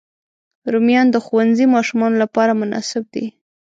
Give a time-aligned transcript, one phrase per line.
[0.73, 3.25] رومیان د ښوونځي ماشومانو لپاره مناسب دي